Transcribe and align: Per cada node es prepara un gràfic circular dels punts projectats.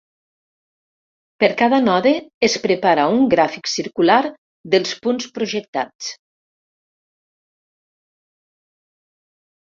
Per 1.43 1.49
cada 1.59 1.81
node 1.87 2.13
es 2.47 2.55
prepara 2.63 3.03
un 3.17 3.21
gràfic 3.33 3.69
circular 3.73 4.17
dels 4.77 4.95
punts 5.05 5.29
projectats. 5.37 6.09